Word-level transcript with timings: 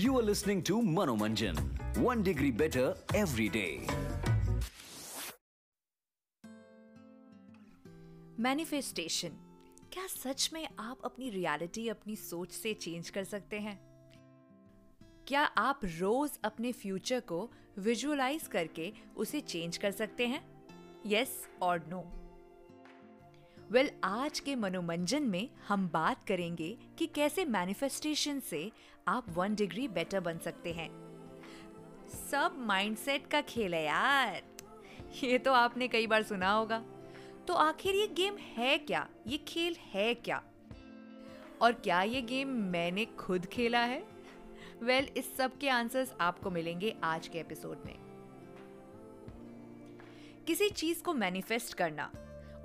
You 0.00 0.12
are 0.18 0.22
listening 0.22 0.62
to 0.62 0.74
Manomanjan, 0.82 1.56
one 1.98 2.22
degree 2.22 2.50
better 2.50 2.94
every 3.14 3.48
day. 3.48 3.80
Manifestation 8.40 9.28
क्या 9.92 10.06
सच 10.06 10.50
में 10.52 10.68
आप 10.78 11.00
अपनी 11.04 11.30
रियलिटी 11.30 11.88
अपनी 11.88 12.16
सोच 12.16 12.52
से 12.52 12.74
चेंज 12.74 13.10
कर 13.10 13.24
सकते 13.24 13.60
हैं? 13.60 13.80
क्या 15.28 15.42
आप 15.42 15.80
रोज 15.84 16.30
अपने 16.44 16.72
फ्यूचर 16.72 17.20
को 17.20 17.50
विजुअलाइज 17.78 18.46
करके 18.46 18.92
उसे 19.16 19.40
चेंज 19.40 19.76
कर 19.76 19.90
सकते 19.90 20.26
हैं? 20.26 20.66
यस 21.06 21.48
और 21.62 21.86
नो 21.88 22.19
वेल 23.72 23.86
well, 23.86 24.00
आज 24.04 24.40
के 24.40 24.56
मनोमंजन 24.56 25.22
में 25.22 25.50
हम 25.68 25.88
बात 25.88 26.26
करेंगे 26.26 26.78
कि 26.98 27.06
कैसे 27.06 27.44
मैनिफेस्टेशन 27.44 28.40
से 28.40 28.72
आप 29.08 29.24
वन 29.28 29.54
डिग्री 29.54 29.88
बेटर 29.88 30.20
बन 30.20 30.38
सकते 30.38 30.72
हैं। 30.72 30.90
सब 32.30 32.54
माइंडसेट 32.58 33.26
का 33.26 33.40
खेल 33.40 33.74
है 33.74 33.84
यार। 33.84 34.42
ये 35.24 35.38
तो 35.38 35.52
आपने 35.52 35.88
कई 35.88 36.06
बार 36.06 36.22
सुना 36.22 36.52
होगा। 36.52 36.78
तो 37.48 37.54
आखिर 37.54 37.94
ये 37.94 38.06
गेम 38.06 38.36
है 38.36 38.78
क्या? 38.78 39.08
ये 39.26 39.38
खेल 39.38 39.74
है 39.74 40.14
क्या? 40.14 40.42
और 41.62 41.72
क्या 41.72 42.02
ये 42.02 42.22
गेम 42.22 42.48
मैंने 42.48 43.04
खुद 43.04 43.46
खेला 43.46 43.80
है? 43.80 44.06
वेल 44.82 45.04
well, 45.04 45.18
इस 45.18 45.36
सब 45.36 45.58
के 45.58 45.68
आंसर्स 45.68 46.14
आपको 46.20 46.50
मिलेंगे 46.50 46.96
आज 47.04 47.28
के 47.28 47.38
एपिसोड 47.38 47.82
में। 47.86 47.98
किसी 50.46 50.68
चीज़ 50.70 51.02
को 51.02 51.14
मैनिफेस्ट 51.14 51.74
करना 51.74 52.12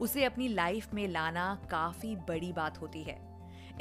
उसे 0.01 0.23
अपनी 0.23 0.47
लाइफ 0.47 0.93
में 0.93 1.07
लाना 1.07 1.47
काफ़ी 1.71 2.15
बड़ी 2.27 2.51
बात 2.53 2.81
होती 2.81 3.03
है। 3.03 3.17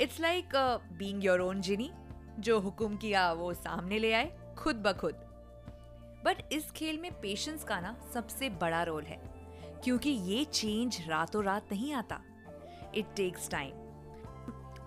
It's 0.01 0.21
like 0.21 0.57
being 0.99 1.25
your 1.25 1.41
own 1.41 1.61
genie 1.61 1.91
जो 2.39 2.59
हुक्म 2.61 2.97
किया 2.97 3.33
वो 3.33 3.53
सामने 3.55 3.99
ले 3.99 4.13
आए, 4.13 4.31
खुद 4.59 4.77
ब 4.77 4.93
खुद। 4.93 5.15
बट 6.25 6.53
इस 6.53 6.71
खेल 6.71 6.99
में 6.99 7.11
पेशेंस 7.21 7.65
का 7.65 7.81
ना 7.81 7.97
सबसे 8.15 8.49
बड़ा 8.61 8.83
रोल 8.83 9.03
है, 9.03 9.21
क्योंकि 9.85 10.11
ये 10.11 10.45
चेंज 10.45 11.01
रातों 11.09 11.45
रात 11.45 11.73
नहीं 11.73 11.93
आता। 11.95 12.21
It 12.95 13.07
takes 13.17 13.51
time 13.51 13.83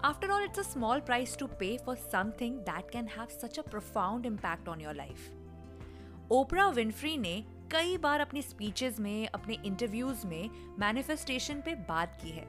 after 0.05 0.29
all 0.29 0.43
it's 0.43 0.59
a 0.59 0.63
small 0.63 0.99
price 1.01 1.37
to 1.37 1.47
pay 1.59 1.77
for 1.85 1.95
something 1.95 2.57
that 2.61 2.89
can 2.91 3.07
have 3.07 3.27
such 3.31 3.59
a 3.59 3.61
profound 3.61 4.25
impact 4.25 4.67
on 4.69 4.81
your 4.81 4.95
life 4.95 5.31
Oprah 6.31 6.67
Winfrey 6.69 7.15
ने 7.17 7.35
कई 7.71 7.97
बार 7.97 8.19
अपनी 8.19 8.41
स्पीचेस 8.41 8.99
में, 8.99 9.27
अपने 9.27 9.57
इंटरव्यूज़ 9.65 10.25
में 10.27 10.49
मैनिफेस्टेशन 10.79 11.61
पे 11.61 11.75
बात 11.89 12.17
की 12.21 12.29
है। 12.29 12.45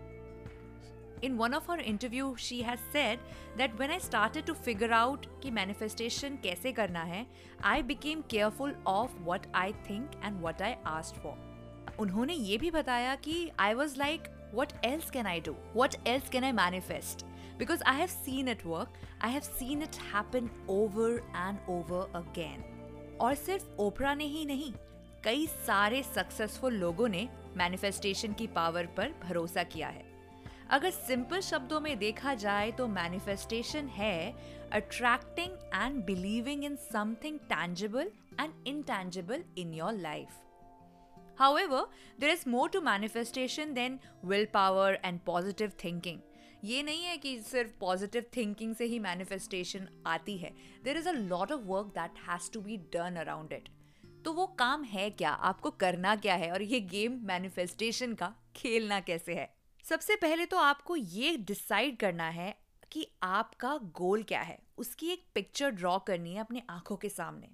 In 1.24 1.36
one 1.36 1.54
of 1.54 1.70
her 1.72 1.80
interview 1.80 2.34
she 2.38 2.60
has 2.62 2.80
said 2.92 3.20
that 3.58 3.74
when 3.74 3.90
I 3.90 4.00
started 4.00 4.44
to 4.46 4.54
figure 4.54 4.92
out 4.92 5.26
कि 5.42 5.50
मैनिफेस्टेशन 5.50 6.36
कैसे 6.42 6.72
करना 6.72 7.02
है 7.02 7.26
I 7.64 7.82
became 7.82 8.22
careful 8.30 8.76
of 8.86 9.16
what 9.18 9.46
I 9.54 9.72
think 9.90 10.20
and 10.24 10.40
what 10.40 10.62
I 10.62 10.74
asked 10.86 11.16
for 11.16 11.96
उन्होंने 12.00 12.34
ये 12.34 12.56
भी 12.58 12.70
बताया 12.70 13.14
कि 13.16 13.50
I 13.60 13.74
was 13.74 13.98
like 13.98 14.28
what 14.54 14.72
else 14.84 15.10
can 15.10 15.26
I 15.26 15.40
do 15.40 15.56
what 15.76 15.94
else 16.06 16.28
can 16.28 16.44
I 16.44 16.52
manifest 16.52 17.24
because 17.58 17.82
I 17.82 17.96
have 17.96 18.08
seen 18.08 18.48
it 18.48 18.66
work 18.66 19.00
I 19.22 19.32
have 19.32 19.42
seen 19.42 19.82
it 19.82 19.96
happen 20.14 20.50
over 20.70 21.22
and 21.36 21.58
over 21.70 22.12
again 22.16 22.64
और 23.20 23.34
सिर्फ़ 23.34 23.64
ओपरा 23.80 24.14
ने 24.14 24.24
ही 24.24 24.44
नहीं 24.44 24.72
कई 25.24 25.46
सारे 25.46 26.02
सक्सेसफुल 26.02 26.74
लोगों 26.74 27.08
ने 27.08 27.28
मैनिफेस्टेशन 27.56 28.32
की 28.32 28.46
पावर 28.46 28.86
पर 28.86 29.14
भरोसा 29.22 29.62
किया 29.62 29.88
है। 29.88 30.04
अगर 30.70 30.90
सिंपल 30.90 31.40
शब्दों 31.40 31.80
में 31.80 31.98
देखा 31.98 32.34
जाए 32.34 32.70
तो 32.70 32.86
मैनिफेस्टेशन 32.86 33.86
है 33.88 34.32
attracting 34.72 35.52
and 35.74 36.04
believing 36.04 36.64
in 36.64 36.76
something 36.76 37.38
tangible 37.38 38.10
and 38.40 38.66
intangible 38.66 39.44
in 39.58 39.74
your 39.74 39.92
life 39.92 40.44
However, 41.40 41.80
there 42.18 42.30
is 42.30 42.40
more 42.46 42.68
to 42.68 42.80
manifestation 42.80 43.74
than 43.74 43.98
willpower 44.22 44.96
and 45.04 45.20
positive 45.24 45.76
thinking. 45.82 46.16
ये 46.64 46.82
नहीं 46.82 47.02
है 47.02 47.16
कि 47.16 47.38
सिर्फ़ 47.40 47.70
पॉजिटिव 47.80 48.24
थिंकिंग 48.36 48.74
से 48.74 48.84
ही 48.84 48.98
मैनिफेस्टेशन 48.98 49.88
आती 50.06 50.36
है। 50.38 50.50
There 50.84 50.96
is 50.96 51.08
a 51.08 51.12
lot 51.12 51.52
of 51.52 51.60
work 51.64 51.86
that 51.86 52.18
has 52.28 52.50
to 52.52 52.60
be 52.60 52.76
done 52.76 53.16
around 53.16 53.52
it 53.52 53.68
तो 54.28 54.32
वो 54.32 54.46
काम 54.46 54.84
है 54.84 55.10
क्या? 55.10 55.30
आपको 55.30 55.70
करना 55.70 56.16
क्या 56.16 56.34
है? 56.34 56.52
और 56.52 56.62
ये 56.62 56.80
गेम 56.80 57.12
मैनिफेस्टेशन 57.22 58.14
का 58.14 58.34
खेलना 58.56 59.00
कैसे 59.00 59.34
है? 59.34 59.54
सबसे 59.84 60.16
पहले 60.16 60.46
तो 60.46 60.56
आपको 60.56 60.96
ये 60.96 61.36
डिसाइड 61.36 61.96
करना 61.96 62.28
है 62.28 62.58
कि 62.92 63.06
आपका 63.22 63.76
गोल 63.76 64.22
क्या 64.22 64.40
है। 64.40 64.58
उसकी 64.78 65.08
एक 65.08 65.24
पिक्चर 65.34 65.70
ड्रॉ 65.70 65.98
करनी 65.98 66.34
है 66.34 66.40
अपनी 66.40 66.62
आँखों 66.70 66.96
के 66.96 67.08
सामने। 67.08 67.48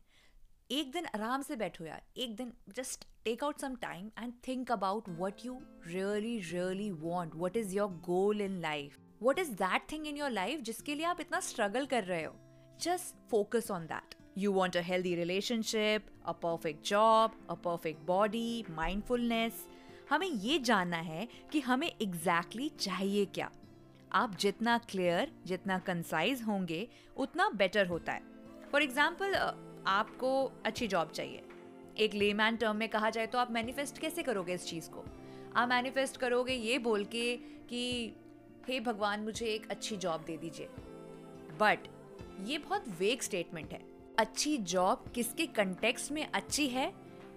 एक 0.71 0.93
दिन 0.93 1.07
आराम 1.07 1.43
से 1.43 1.57
बैठो 1.57 1.85
यार। 1.85 2.03
एक 2.17 2.37
दिन 2.37 2.53
just 2.77 3.05
take 3.25 3.45
out 3.45 3.61
some 3.61 3.77
time 3.77 4.11
and 4.19 4.33
think 4.49 4.73
about 4.73 5.05
what 5.09 5.45
you 5.45 5.63
really 5.87 6.39
really 6.39 6.91
want 6.91 7.33
what 7.35 7.57
is 7.57 7.77
your 7.77 7.89
goal 7.89 8.41
in 8.41 8.61
life 8.61 8.99
what 9.23 9.39
is 9.39 9.53
that 9.53 9.93
thing 9.93 10.07
in 10.07 10.17
your 10.17 10.31
life 10.31 10.61
जिसके 10.61 10.95
लिए 10.95 11.07
आप 11.07 11.21
इतना 11.21 11.41
स्ट्रगल 11.41 11.87
कर 11.87 12.05
रहे 12.05 12.25
हो? 12.25 12.37
Just 12.81 13.29
focus 13.31 13.71
on 13.71 13.87
that 13.87 14.24
You 14.39 14.53
want 14.53 14.75
a 14.75 14.83
healthy 14.83 15.17
relationship, 15.17 15.99
a 16.25 16.35
perfect 16.35 16.83
job, 16.83 17.31
a 17.49 17.57
perfect 17.57 18.01
body, 18.07 18.65
mindfulness. 18.79 19.53
हमें 20.11 20.27
ये 20.27 20.59
जानना 20.59 20.97
है 20.97 21.29
कि 21.53 21.61
हमें 21.61 21.93
एग्जैक्टली 22.03 22.69
exactly 22.69 22.85
चाहिए 22.85 23.25
क्या। 23.25 23.51
आप 24.13 24.37
जितना 24.37 24.79
क्लियर 24.79 25.33
जितना 25.47 25.79
कंसाइज 25.79 26.43
होंगे 26.43 26.89
उतना 27.17 27.49
बेटर 27.49 27.87
होता 27.87 28.13
है। 28.13 28.23
फॉर 28.73 28.83
एग्ज़ाम्पल 28.83 29.35
आपको 29.87 30.53
अच्छी 30.67 30.87
जॉब 30.87 31.11
चाहिए। 31.11 31.43
एक 31.99 32.15
लेमैन 32.15 32.57
टर्म 32.57 32.77
में 32.77 32.89
कहा 32.89 33.11
जाए 33.11 33.27
तो 33.27 33.39
आप 33.39 33.51
मैनिफेस्ट 33.51 33.99
कैसे 33.99 34.23
करोगे 34.23 34.55
इस 34.55 34.67
चीज़ 34.67 34.91
को? 34.91 35.05
आप 35.57 35.69
मैनिफेस्ट 35.69 36.17
करोगे 36.17 36.55
ये 36.55 36.79
बोल 36.79 37.05
के 37.05 37.37
कि 37.37 38.15
हे 38.69 38.79
hey 38.79 38.87
भगवान 38.87 39.21
मुझे 39.21 39.47
एक 39.47 39.71
अच्छी 39.71 39.97
जॉब 39.97 40.25
दे 40.25 40.37
दीजिए। 40.37 40.69
बट 41.61 41.79
ये 42.45 42.59
बहुत 42.59 42.85
वेग 43.01 43.21
स्टेटमेंट 43.21 43.73
है। 43.73 43.94
अच्छी 44.19 44.57
जॉब 44.59 45.05
किसके 45.15 45.47
कंटेक्स्ट 45.47 46.13
में 46.13 46.27
अच्छी 46.27 46.67
है, 46.69 46.93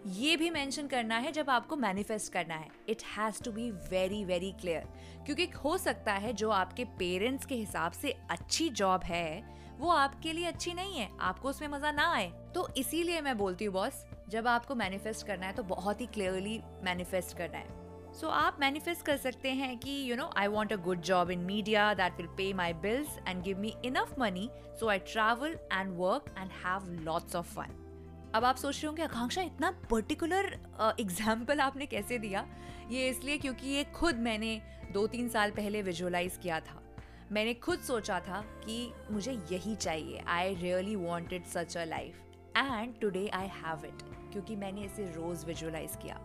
ये 0.08 0.36
भी 0.38 0.50
मेंशन 0.50 0.88
करना 0.88 1.18
है 1.18 1.32
जब 1.32 1.50
आपको 1.50 1.76
मैनिफेस्ट 1.76 2.32
करना 2.34 2.56
है। 2.56 2.68
It 2.90 3.04
has 3.18 3.42
to 3.44 3.52
be 3.52 3.70
very 3.92 4.24
very 4.26 4.52
clear 4.52 4.88
क्योंकि 5.26 5.46
हो 5.56 5.78
सकता 5.78 6.14
है 6.16 6.34
जो 6.34 6.50
आपके 6.52 6.86
पेरेंट्स 7.00 7.46
के 7.46 7.56
हिसाब 7.56 7.92
से 7.92 8.16
अच्छी 8.30 8.70
जॉब 8.72 9.04
है, 9.04 9.58
वो 9.80 9.90
आपके 9.90 10.34
लिए 10.34 10.46
अच्छी 10.46 10.74
नहीं 10.74 10.96
है, 10.96 11.10
आपको 11.22 11.50
उसमें 11.50 11.68
मज़ा 11.68 11.92
ना 11.92 12.12
आए। 12.14 12.32
तो 12.56 12.68
इसीलिए 12.78 13.22
मैं 13.22 13.38
बोलती 13.38 13.66
हूँ 13.66 13.74
बॉस 13.74 14.04
जब 14.30 14.48
आपको 14.48 14.76
मैनिफेस्ट 14.76 15.28
करना 15.28 15.46
है 15.46 15.54
तो 15.54 15.64
बहुत 15.66 16.02
ही 16.02 16.06
क्लियरली 16.08 16.60
मैनिफेस्ट 16.84 17.38
करना 17.38 17.58
है। 17.58 17.77
सो 18.20 18.28
आप 18.28 18.58
मैनिफेस्ट 18.60 19.06
कर 19.06 19.18
सकते 19.18 19.50
हैं 19.54 19.78
कि 19.80 19.92
you 20.10 20.16
know 20.16 20.30
I 20.38 20.48
want 20.48 20.72
a 20.74 20.76
good 20.76 21.02
job 21.02 21.32
in 21.32 21.40
media 21.46 21.94
that 21.94 22.16
will 22.18 22.28
pay 22.38 22.52
my 22.54 22.74
bills 22.84 23.18
and 23.28 23.42
give 23.44 23.60
me 23.60 23.74
enough 23.86 24.16
money 24.20 24.50
so 24.80 24.88
I 24.90 25.00
travel 25.12 25.58
and 25.74 25.92
work 25.98 26.34
and 26.38 26.52
have 26.64 26.90
lots 27.04 27.36
of 27.36 27.54
fun 27.56 27.76
अब 28.36 28.46
आप 28.46 28.56
सोच 28.56 28.76
रहे 28.76 28.88
होंगे 28.88 29.04
आकांक्षा 29.04 29.42
इतना 29.42 29.70
पर्टिकुलर 29.92 30.46
एग्ज़ाम्पल 31.00 31.56
uh, 31.56 31.62
आपने 31.62 31.86
कैसे 31.86 32.18
दिया? 32.20 32.46
ये 32.90 33.08
इसलिए 33.10 33.38
क्योंकि 33.38 33.68
ये 33.68 33.84
खुद 33.96 34.16
मैंने 34.20 34.62
दो 34.94 35.06
तीन 35.08 35.30
साल 35.30 35.52
पहले 35.52 35.82
विजुअलाइज 35.82 36.38
किया 36.44 36.60
था। 36.60 36.82
मैंने 37.32 37.54
खुद 37.54 37.80
सोचा 37.80 38.20
था 38.20 38.42
कि 38.66 38.92
मुझे 39.12 39.32
यही 39.52 39.76
चाहिए। 39.76 40.24
I 40.28 40.56
really 40.56 40.96
wanted 40.96 41.46
such 41.46 41.78
a 41.78 41.84
life 41.86 42.58
and 42.58 43.00
today 43.02 43.28
I 43.34 43.48
have 43.56 43.86
it 43.86 44.04
क्योंकि 44.32 44.56
मैंने 44.56 44.86
इसे 44.86 45.06
रोज़ 45.14 45.46
विजुअलाइज 45.46 45.96
किया। 46.02 46.20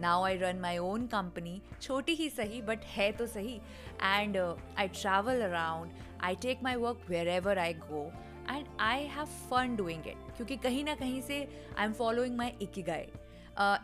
Now 0.00 0.22
I 0.22 0.36
run 0.36 0.56
my 0.56 0.78
own 0.78 1.06
company 1.06 1.62
छोटी 1.82 2.14
ही 2.14 2.28
सही 2.30 2.62
बट 2.62 2.84
है 2.84 3.12
तो 3.12 3.26
सही 3.26 3.60
and 4.02 4.56
I 4.78 4.88
travel 4.88 5.42
around 5.42 5.92
I 6.20 6.34
take 6.34 6.62
my 6.62 6.74
work 6.74 7.06
wherever 7.28 7.58
I 7.58 7.74
go 7.74 8.12
and 8.56 8.66
I 8.80 9.04
have 9.04 9.24
fun 9.24 9.76
doing 9.76 10.06
it 10.06 10.16
क्योंकि 10.36 10.56
कहीं 10.56 10.84
ना 10.84 10.94
कहीं 10.94 11.22
से 11.22 11.66
I 11.78 11.84
am 11.84 11.92
following 11.92 12.36
my 12.36 12.48
ikigai 12.48 13.06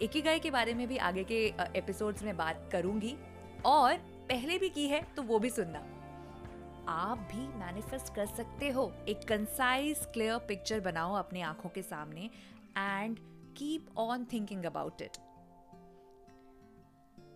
ikigai 0.04 0.38
के 0.38 0.50
बारे 0.50 0.74
में 0.74 0.88
भी 0.88 0.96
आगे 0.96 1.24
के 1.24 1.54
एपिसोड्स 1.76 2.22
में 2.22 2.36
बात 2.36 2.68
करूँगी 2.72 3.16
और 3.64 3.96
पहले 4.28 4.58
भी 4.58 4.68
की 4.68 4.88
है 4.88 5.02
तो 5.02 5.22
वो 5.22 5.38
भी 5.38 5.50
सुनना 5.50 5.86
आप 6.88 7.18
भी 7.18 7.58
मैनिफेस्ट 7.58 8.14
कर 8.14 8.26
सकते 8.26 8.68
हो। 8.68 8.92
एक 9.08 9.28
कंसाइज 9.28 9.98
क्लियर 9.98 10.38
पिक्चर 10.38 10.80
बनाओ 10.80 11.14
अपनी 11.14 11.40
आँखों 11.40 11.70
के 11.70 11.82
सामने 11.82 12.30
and 12.78 13.18
keep 13.56 13.98
on 13.98 14.26
thinking 14.32 14.64
about 14.64 15.02
it 15.02 15.16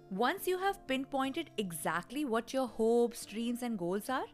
Once 0.10 0.48
you 0.48 0.58
have 0.60 0.86
pinpointed 0.88 1.50
exactly 1.58 2.24
what 2.24 2.54
your 2.54 2.68
hopes, 2.68 3.26
dreams, 3.26 3.64
and 3.64 3.78
goals 3.78 4.10
are, 4.10 4.28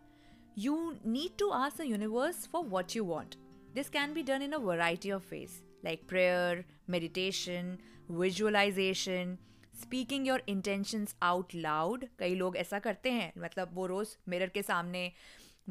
you 0.55 0.97
need 1.03 1.37
to 1.37 1.51
ask 1.53 1.77
the 1.77 1.87
universe 1.87 2.45
for 2.45 2.63
what 2.63 2.95
you 2.95 3.03
want. 3.03 3.37
This 3.73 3.89
can 3.89 4.13
be 4.13 4.23
done 4.23 4.41
in 4.41 4.53
a 4.53 4.59
variety 4.59 5.09
of 5.09 5.29
ways, 5.31 5.61
like 5.83 6.07
prayer, 6.07 6.65
meditation, 6.87 7.77
visualization, 8.09 9.37
speaking 9.81 10.27
your 10.27 10.41
intentions 10.49 11.15
out 11.23 11.53
loud 11.55 12.05
कई 12.19 12.33
लोग 12.35 12.57
ऐसा 12.57 12.79
करते 12.85 13.11
हैं 13.11 13.31
मतलब 13.41 13.69
वो 13.73 13.85
रोज़ 13.87 14.15
mirror 14.29 14.49
के 14.53 14.61
सामने 14.61 15.11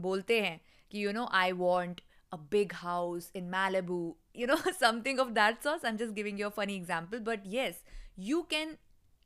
बोलते 0.06 0.40
हैं 0.40 0.60
कि 0.90 1.04
you 1.04 1.12
know 1.12 1.28
I 1.40 1.52
want 1.62 2.00
a 2.32 2.38
big 2.54 2.72
house 2.72 3.30
in 3.34 3.46
Malibu, 3.50 4.14
you 4.34 4.46
know, 4.46 4.56
something 4.78 5.19
of 5.19 5.34
that 5.34 5.62
sort. 5.62 5.84
I'm 5.84 5.96
just 5.96 6.14
giving 6.14 6.36
you 6.36 6.48
a 6.48 6.50
funny 6.50 6.76
example, 6.76 7.20
but 7.28 7.46
yes, 7.46 7.78
you 8.16 8.46
can 8.50 8.76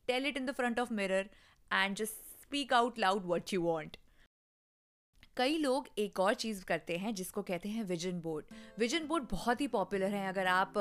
tell 0.09 0.25
it 0.25 0.37
in 0.37 0.45
the 0.45 0.53
front 0.53 0.79
of 0.79 0.91
mirror 0.91 1.23
and 1.71 1.95
just 1.97 2.27
speak 2.41 2.71
out 2.71 2.99
loud 3.05 3.25
what 3.25 3.53
you 3.53 3.63
want. 3.63 3.97
कई 5.37 5.57
लोग 5.57 5.87
एक 5.99 6.19
और 6.19 6.33
चीज़ 6.33 6.63
करते 6.65 6.95
हैं 6.97 7.13
जिसको 7.15 7.41
कहते 7.41 7.69
हैं 7.69 7.83
vision 7.85 8.19
board 8.21 8.45
vision 8.79 9.05
board 9.07 9.23
बहुत 9.31 9.59
ही 9.61 9.67
पॉपुलर 9.67 10.13
है। 10.13 10.27
अगर 10.29 10.47
आप 10.47 10.73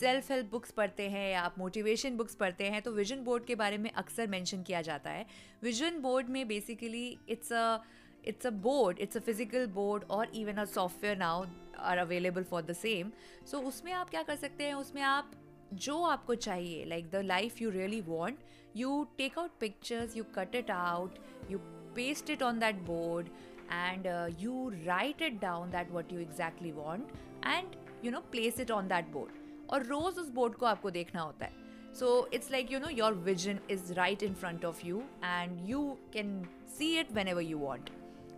सेल्फ 0.00 0.30
हेल्प 0.30 0.50
बुक्स 0.50 0.70
पढ़ते 0.76 1.08
हैं 1.08 1.30
या 1.30 1.40
आप 1.40 1.58
मोटिवेशन 1.58 2.16
बुक्स 2.16 2.34
पढ़ते 2.34 2.70
हैं 2.70 2.80
तो 2.82 2.92
विजन 2.92 3.22
बोर्ड 3.24 3.44
के 3.44 3.54
बारे 3.54 3.78
में 3.78 3.90
अक्सर 3.90 4.26
मेंशन 4.28 4.62
किया 4.62 4.80
जाता 4.82 5.10
है। 5.10 5.26
विजन 5.62 6.00
बोर्ड 6.02 6.28
में 6.28 6.46
basically 6.48 7.06
it's 7.28 7.52
a 7.52 7.78
it's 8.24 8.46
a 8.46 8.50
board 8.64 8.98
it's 9.00 9.16
a 9.16 9.20
physical 9.20 9.66
board 9.76 10.04
और 10.10 10.34
even 10.36 10.56
a 10.56 10.64
software 10.64 11.16
now 11.18 11.44
are 11.78 11.98
available 11.98 12.42
for 12.50 12.62
the 12.62 12.72
same 12.72 13.12
so 13.50 13.60
उसमें 13.68 13.92
आप 13.92 14.10
क्या 14.10 14.22
कर 14.22 14.36
सकते 14.36 14.64
हैं? 14.64 14.74
उसमें 14.74 15.02
आप 15.02 15.32
जो 15.72 16.02
आपको 16.02 16.34
चाहिए 16.34 16.84
like 16.84 17.10
the 17.10 17.16
life 17.16 17.62
you 17.62 17.70
really 17.70 18.00
want 18.00 18.38
you 18.76 19.06
take 19.18 19.38
out 19.38 19.50
pictures 19.60 20.16
you 20.16 20.24
cut 20.24 20.54
it 20.54 20.70
out 20.70 21.18
you 21.50 21.58
paste 21.94 22.30
it 22.30 22.42
on 22.42 22.58
that 22.58 22.74
board 22.74 23.28
and 23.72 24.06
you 24.40 24.68
write 24.84 25.22
it 25.22 25.40
down 25.40 25.70
that 25.70 25.90
that 25.90 26.12
you 26.12 26.20
exactly 26.20 26.72
want 26.72 27.04
and 27.46 27.66
you 28.04 28.10
know 28.12 28.20
place 28.20 28.60
it 28.60 28.70
on 28.70 28.88
that 28.88 29.08
board 29.08 29.70
और 29.70 29.82
रोज 29.82 30.18
उस 30.18 30.28
board 30.28 30.54
को 30.54 30.66
आपको 30.66 30.90
देखना 30.90 31.20
होता 31.20 31.46
है। 31.46 31.52
So 31.94 32.28
it's 32.34 32.50
like 32.50 32.72
you 32.72 32.78
know 32.78 32.88
your 32.88 33.12
vision 33.12 33.58
is 33.70 33.92
right 33.92 34.22
in 34.22 34.34
front 34.34 34.64
of 34.64 34.86
you 34.86 35.02
and 35.24 35.68
you 35.70 35.98
can 36.12 36.44
see 36.78 36.98
it 37.00 37.12
when 37.12 37.28
ever 37.28 37.42
you 37.42 37.58
want 37.58 37.90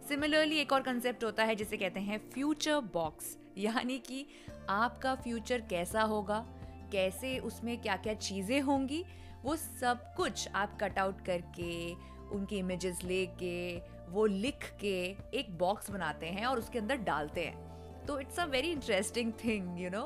similarly 0.09 0.59
एक 0.59 0.73
और 0.73 0.83
कंसेप्ट 0.83 1.25
होता 1.25 1.45
है 1.45 1.55
जिसे 1.55 1.77
कहते 1.77 2.01
हैं 2.01 2.31
फ्यूचर 2.31 2.81
बॉक्स 2.81 3.37
यानी 3.59 3.99
कि 3.99 4.27
आपका 4.69 5.15
फ्यूचर 5.15 5.61
कैसा 5.61 6.03
होगा? 6.03 6.54
कैसे 6.95 7.39
उसमें 7.41 7.77
क्या 7.79 7.97
क्या 7.97 8.15
चीज़ें 8.15 8.61
होंगी, 8.63 9.05
वो 9.45 9.57
सब 9.57 10.13
कुछ 10.17 10.49
आप 10.55 10.79
कट 10.81 10.99
आउट 10.99 11.25
करके, 11.27 11.93
उनकी 12.35 12.59
इमेजेस 12.59 13.03
लेके, 13.05 13.77
वो 14.11 14.27
लिख 14.27 14.71
के 14.81 14.97
एक 15.39 15.57
बॉक्स 15.59 15.91
बनाते 15.91 16.27
हैं 16.29 16.47
और 16.47 16.59
उसके 16.59 16.79
अंदर 16.79 16.97
डालते 17.05 17.45
हैं। 17.45 18.07
तो 18.07 18.19
it's 18.21 18.39
a 18.41 18.45
very 18.47 18.71
interesting 18.73 19.33
thing 19.45 19.81
you 19.81 19.91
know 19.91 20.05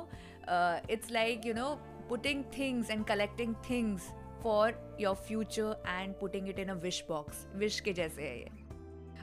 it's 0.90 1.10
like 1.12 1.46
you 1.46 1.54
know 1.54 1.68
putting 2.08 2.44
things 2.58 2.90
and 2.90 3.04
collecting 3.04 3.54
things 3.70 4.08
for 4.42 4.96
your 5.00 5.14
future 5.28 5.82
and 5.88 6.14
putting 6.14 6.48
it 6.48 6.58
in 6.58 6.68
a 6.68 6.74
wish 6.82 7.04
box 7.08 7.46
wish 7.56 7.80
के 7.80 7.92
जैसे 7.92 8.22
है 8.22 8.38
ये। 8.38 8.50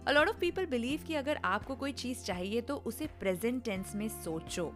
अ 0.08 0.14
ऑफ़ 0.20 0.40
पीपल 0.40 0.66
बिलीव 0.66 1.04
कि 1.08 1.16
अगर 1.16 1.40
आपको 1.46 1.76
कोई 1.76 1.92
चीज़ 1.94 2.24
चाहिए 2.24 2.62
तो 2.62 2.76
उसे 2.86 3.08
प्रेजेंट 3.20 3.64
टेंस 3.64 3.96
में 3.96 4.08
सोचो। 4.24 4.72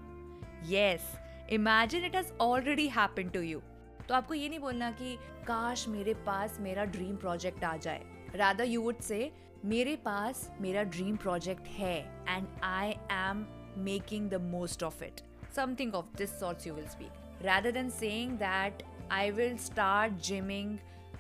Yes 0.70 1.12
imagine 1.52 2.06
it 2.06 2.16
has 2.16 2.32
already 2.42 2.88
happen 2.88 3.30
to 3.30 3.42
you 3.42 3.62
तो 4.08 4.16
आपको 4.16 4.34
ये 4.34 4.50
नहीं 4.50 4.60
बोलना 4.60 4.92
कि 4.92 5.16
काश 5.48 5.88
मेरे 5.88 6.14
पास 6.26 6.58
मेरा 6.62 6.86
ड्रीम 6.96 7.16
प्रोजेक्ट 7.16 7.64
आ 7.64 7.76
जाए. 7.78 8.02
रादर 8.36 8.66
यू 8.66 8.82
वुड 8.82 9.00
से 9.02 9.32
मेरे 9.66 9.96
पास 10.06 10.50
मेरा 10.62 10.84
ड्रीम 10.84 11.16
प्रोजेक्ट 11.18 11.68
है 11.68 11.98
and 12.30 12.48
I 12.64 12.90
am 13.12 13.46
making 13.84 14.30
the 14.30 14.42
most 14.42 14.84
of 14.84 15.04
it 15.04 15.22
something 15.56 15.96
of 15.96 16.16
this 16.18 16.40
sorts 16.40 16.68
you 16.68 16.74
will 16.74 16.88
speak 16.88 17.28
rather 17.42 17.72
than 17.72 17.90
saying 17.90 18.32
that 18.38 18.82
I 19.10 19.32
will 19.32 19.58
start 19.58 20.18
gymming 20.20 20.78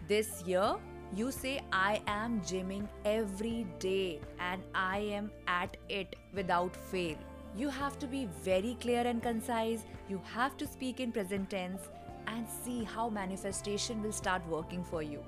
this 0.10 0.32
year, 0.46 0.76
you 1.16 1.32
say 1.32 1.54
I 1.72 2.02
am 2.08 2.42
gymming 2.42 2.88
every 3.06 3.66
day 3.80 4.20
and 4.52 4.62
I 4.76 4.98
am 5.20 5.32
at 5.48 5.78
it 5.88 6.16
without 6.34 6.76
fail. 6.92 7.29
You 7.56 7.70
have 7.70 7.98
to 8.00 8.08
be 8.08 8.28
very 8.44 8.78
clear 8.80 9.02
and 9.02 9.22
concise. 9.22 9.84
You 10.08 10.22
have 10.32 10.56
to 10.58 10.68
speak 10.68 11.00
in 11.00 11.12
present 11.12 11.50
tense 11.50 11.90
and 12.28 12.48
see 12.48 12.84
how 12.84 13.10
manifestation 13.10 14.04
will 14.04 14.12
start 14.12 14.48
working 14.48 14.84
for 14.84 15.02
you. 15.02 15.24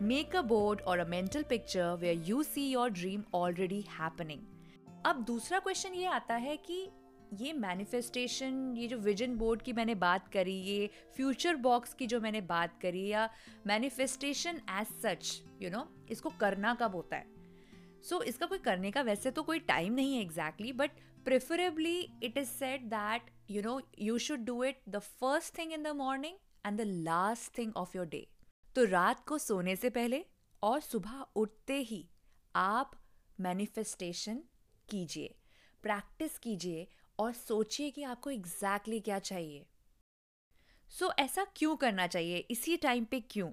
Make 0.00 0.34
a 0.34 0.42
board 0.42 0.82
or 0.86 0.98
a 0.98 1.04
mental 1.04 1.42
picture 1.44 1.96
where 1.96 2.12
you 2.12 2.44
see 2.44 2.70
your 2.70 2.90
dream 2.90 3.24
already 3.32 3.84
happening. 3.98 4.40
अब 5.06 5.24
दूसरा 5.26 5.58
question 5.58 5.94
ये 5.94 6.06
आता 6.06 6.34
है 6.36 6.56
कि 6.66 6.76
ये 7.40 7.52
manifestation 7.52 8.74
ये 8.76 8.86
जो 8.88 8.96
vision 8.98 9.34
board 9.36 9.62
की 9.62 9.72
मैंने 9.72 9.94
बात 9.94 10.28
करी 10.32 10.54
ये 10.62 10.90
फ्यूचर 11.16 11.56
बॉक्स 11.66 11.94
की 11.98 12.06
जो 12.06 12.20
मैंने 12.20 12.40
बात 12.50 12.78
करी 12.82 13.06
या 13.06 13.28
manifestation 13.66 14.60
as 14.70 14.86
such 15.04 15.40
you 15.62 15.70
know 15.70 15.86
इसको 16.10 16.30
करना 16.40 16.74
कब 16.80 16.94
होता 16.94 17.16
है 17.16 17.26
सो 18.02 18.16
so, 18.16 18.22
इसका 18.22 18.46
कोई 18.46 18.58
करने 18.58 18.90
का 18.90 19.02
वैसे 19.02 19.30
तो 19.30 19.42
कोई 19.42 19.58
टाइम 19.68 19.92
नहीं 19.94 20.14
है 20.14 20.22
exactly 20.22 20.72
but 20.72 20.90
preferably 21.24 22.08
it 22.22 22.38
is 22.38 22.48
set 22.48 22.80
that 22.80 23.22
you 23.50 23.62
know 23.62 23.80
you 23.98 24.18
should 24.18 24.40
do 24.40 24.64
it 24.64 24.82
the 24.88 24.98
first 24.98 25.58
thing 25.58 25.72
in 25.72 25.82
the 25.82 25.86
morning 25.86 26.36
and 26.66 26.78
the 26.78 26.80
last 26.80 27.58
thing 27.58 27.72
of 27.76 27.96
your 27.96 28.06
day 28.06 28.28
तो 28.74 28.84
रात 28.84 29.26
को 29.26 29.38
सोने 29.38 29.76
से 29.76 29.90
पहले 29.90 30.24
और 30.62 30.80
सुबह 30.80 31.26
उठते 31.36 31.78
ही 31.78 32.08
आप 32.56 32.90
मैनिफेस्टेशन 33.40 34.42
कीजिए 34.88 35.34
प्रैक्टिस 35.82 36.38
कीजिए 36.38 36.88
और 37.18 37.32
सोचिए 37.32 37.90
कि 37.90 38.02
आपको 38.02 38.30
एग्जैक्टली 38.30 38.96
exactly 38.96 39.04
क्या 39.04 39.18
चाहिए। 39.18 39.66
सो 40.88 41.06
so, 41.06 41.18
ऐसा 41.18 41.46
क्यों 41.56 41.76
करना 41.76 42.06
चाहिए? 42.06 42.36
इसी 42.36 42.76
टाइम 42.76 43.04
पे 43.04 43.20
क्यों? 43.20 43.50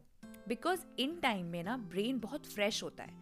बिकॉज़ 0.48 0.82
इन 1.00 1.20
टाइम 1.20 1.46
में 1.46 1.64
ना 1.64 1.78
ब्रेन 1.78 2.20
बहुत 2.20 2.46
फ्रेश 2.46 2.84
होता 2.84 3.04
है। 3.04 3.14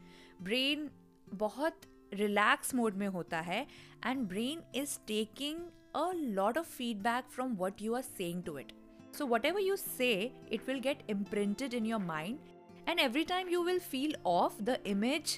ब्रेन 0.41 0.91
बहुत 1.33 1.81
रिलैक्स 2.12 2.74
मोड 2.74 2.96
में 2.96 3.06
होता 3.16 3.40
है 3.40 3.66
and 4.06 4.26
brain 4.28 4.62
is 4.80 4.98
taking 5.06 5.58
a 5.96 6.10
lot 6.14 6.58
of 6.58 6.70
feedback 6.76 7.30
from 7.34 7.56
what 7.58 7.82
you 7.82 7.94
are 7.94 8.02
saying 8.02 8.42
to 8.42 8.58
it 8.58 8.72
So, 9.16 9.24
whatever 9.30 9.60
you 9.60 9.74
say, 9.76 10.32
it 10.50 10.66
will 10.66 10.78
get 10.84 11.02
imprinted 11.06 11.74
in 11.78 11.88
your 11.88 11.98
mind, 11.98 12.38
and 12.86 12.98
every 12.98 13.24
time 13.32 13.50
you 13.54 13.60
will 13.62 13.80
feel 13.88 14.14
off, 14.24 14.54
the 14.68 14.76
image 14.92 15.34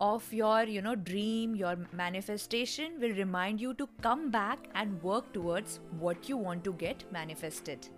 of 0.00 0.30
your 0.32 0.64
you 0.64 0.82
know 0.82 0.94
dream 0.94 1.54
your 1.56 1.76
manifestation 1.90 3.00
will 3.00 3.14
remind 3.14 3.60
you 3.60 3.72
to 3.74 3.88
come 4.02 4.30
back 4.30 4.68
and 4.74 5.02
work 5.02 5.32
towards 5.32 5.80
what 5.98 6.28
you 6.28 6.36
want 6.36 6.62
to 6.62 6.72
get 6.74 7.04
manifested 7.10 7.88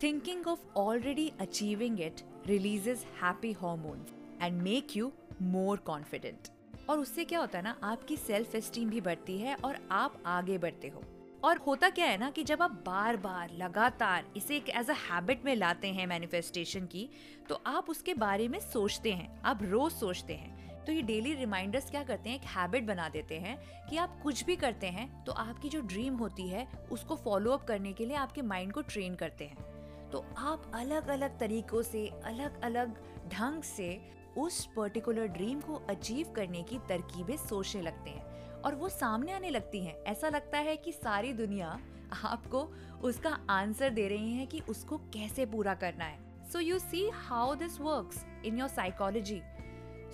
thinking 0.00 0.42
of 0.46 0.58
already 0.74 1.34
achieving 1.38 1.98
it 1.98 2.22
releases 2.46 3.04
happy 3.20 3.52
hormones 3.52 4.14
and 4.40 4.62
make 4.62 4.96
you 4.96 5.12
more 5.38 5.76
confident 5.76 6.50
और 6.89 6.99
उससे 6.99 7.25
क्या 7.25 7.39
होता 7.39 7.57
है 7.57 7.63
ना, 7.63 7.75
आपकी 7.83 8.17
self 8.17 8.55
esteem 8.55 8.89
भी 8.89 9.01
बढ़ती 9.01 9.37
है 9.37 9.55
और 9.55 9.77
आप 9.91 10.21
आगे 10.25 10.57
बढ़ते 10.57 10.87
हो। 10.87 11.03
और 11.43 11.57
होता 11.57 11.89
क्या 11.89 12.05
है 12.05 12.17
ना 12.17 12.29
कि 12.29 12.43
जब 12.43 12.61
आप 12.61 12.71
बार 12.85 13.17
बार 13.17 13.49
लगातार 13.53 14.25
इसे 14.37 14.55
एक 14.57 14.69
एज 14.69 14.89
अ 14.89 14.93
हैबिट 14.93 15.45
में 15.45 15.55
लाते 15.55 15.87
हैं 15.87 16.07
मैनिफेस्टेशन 16.07 16.85
की 16.85 17.09
तो 17.49 17.61
आप 17.67 17.89
उसके 17.89 18.13
बारे 18.13 18.47
में 18.47 18.59
सोचते 18.61 19.11
हैं, 19.11 19.41
आप 19.41 19.63
रोज 19.63 19.91
सोचते 19.91 20.33
हैं। 20.33 20.85
तो 20.85 20.91
ये 20.91 21.01
डेली 21.01 21.33
रिमाइंडर्स 21.33 21.89
क्या 21.89 22.03
करते 22.03 22.29
हैं, 22.29 22.35
एक 22.35 22.45
हैबिट 22.47 22.83
बना 22.83 23.09
देते 23.09 23.35
हैं 23.35 23.57
कि 23.89 23.97
आप 23.97 24.19
कुछ 24.23 24.43
भी 24.45 24.55
करते 24.55 24.87
हैं 24.87 25.23
तो 25.25 25.31
आपकी 25.33 25.69
जो 25.69 25.81
ड्रीम 25.81 26.15
होती 26.15 26.47
है, 26.47 26.67
उसको 26.91 27.15
फॉलो 27.15 27.51
अप 27.51 27.63
करने 27.63 27.93
के 27.93 28.05
लिए 28.05 28.17
आपके 28.17 28.41
माइंड 28.43 28.73
को 28.73 28.81
ट्रेन 28.83 29.15
करते 29.15 29.45
हैं। 29.45 29.71
तो 30.11 30.25
आप 30.39 30.71
अलग 30.75 31.07
अलग 31.09 31.37
तरीकों 31.39 31.81
से 31.83 32.07
अलग 32.25 32.61
अलग 32.61 32.95
ढंग 33.29 33.63
से 33.65 33.89
उस 34.37 34.65
पर्टिकुलर 34.75 35.27
ड्रीम 35.27 35.59
को 35.59 35.81
अचीव 35.89 36.31
करने 36.35 36.63
की 36.63 36.77
तरकीबें 36.89 37.35
सोचने 37.37 37.81
लगते 37.81 38.09
हैं 38.09 38.61
और 38.61 38.75
वो 38.75 38.89
सामने 38.89 39.31
आने 39.31 39.49
लगती 39.49 39.83
हैं। 39.85 39.95
ऐसा 40.03 40.29
लगता 40.29 40.57
है 40.57 40.75
कि 40.77 40.91
सारी 40.91 41.33
दुनिया 41.33 41.79
आपको 42.25 42.59
उसका 43.03 43.37
आंसर 43.49 43.89
दे 43.89 44.07
रही 44.07 44.33
है 44.33 44.45
कि 44.45 44.61
उसको 44.69 44.97
कैसे 45.13 45.45
पूरा 45.45 45.73
करना 45.75 46.05
है। 46.05 46.49
So 46.51 46.59
you 46.59 46.79
see 46.79 47.09
how 47.09 47.55
this 47.55 47.79
works 47.81 48.25
in 48.45 48.59
your 48.59 48.69
psychology 48.69 49.41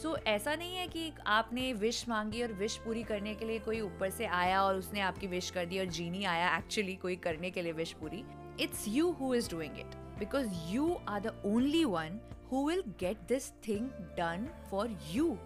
so 0.02 0.16
ऐसा 0.18 0.56
नहीं 0.56 0.76
है 0.76 0.88
कि 0.88 1.12
आपने 1.28 1.72
विश 1.74 2.08
मांगी 2.10 2.42
और 2.44 2.54
विश 2.54 2.78
पूरी 2.78 3.04
करने 3.04 3.34
के 3.36 3.46
लिए 3.46 3.60
कोई 3.60 3.80
ऊपर 3.82 4.10
से 4.10 4.26
आया 4.26 4.62
और 4.64 4.76
उसने 4.76 5.00
आपकी 5.00 5.28
विश 5.28 5.50
कर 5.52 5.66
दी 5.66 5.80
और 5.80 5.86
जीनी 5.86 6.24
आया 6.24 6.58
एक्चुअली 6.58 6.96
कोई 6.96 7.16
करने 7.16 7.50
के 7.52 7.62
लिए 7.62 7.72
विश 7.72 7.92
पूरी। 7.94 8.24
It's 8.60 8.86
you 8.88 9.12
who 9.12 9.34
is 9.36 9.50
doing 9.52 9.80
it 9.80 9.96
because 10.20 10.54
you 10.68 10.96
are 11.10 11.20
the 11.22 11.42
only 11.46 11.84
one 11.86 12.20
who 12.52 12.64
will 12.68 12.84
get 13.00 13.18
this 13.30 13.52
thing 13.68 13.90
done 14.18 14.48
for 14.70 14.98
you 15.12 15.38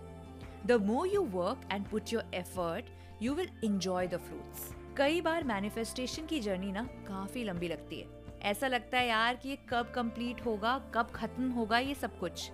the 0.66 0.72
more 0.82 1.08
you 1.08 1.22
work 1.32 1.68
and 1.72 1.86
put 1.88 2.14
your 2.14 2.36
effort 2.36 2.90
you 3.22 3.34
will 3.36 3.50
enjoy 3.64 4.08
the 4.08 4.18
fruits 4.20 4.72
कई 4.98 5.22
बार 5.22 5.44
manifestation 5.44 6.26
की 6.26 6.40
journey 6.40 6.72
ना 6.72 6.84
काफ़ी 7.08 7.44
लंबी 7.44 7.68
लगती 7.68 8.00
है। 8.00 8.22
ऐसा 8.44 8.68
लगता 8.68 8.98
है 8.98 9.08
यार 9.08 9.36
कि 9.36 9.50
ये 9.50 9.58
कब 9.70 9.92
कंप्लीट 9.96 10.46
होगा, 10.46 10.78
कब 10.96 11.12
खत्म 11.16 11.50
होगा 11.52 11.78
ये 11.80 11.96
सब 11.96 12.18
कुछ। 12.20 12.50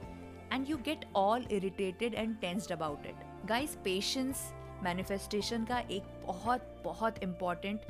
And 0.53 0.69
you 0.69 0.77
get 0.77 1.05
all 1.15 1.45
irritated 1.51 2.13
and 2.13 2.35
tensed 2.41 2.71
about 2.71 3.05
it 3.05 3.47
guys 3.47 3.75
patience 3.83 4.51
manifestation 4.83 5.65
का 5.65 5.79
एक 5.79 6.03
बहुत 6.25 6.81
बहुत 6.83 7.23
इंपॉर्टेंट 7.23 7.81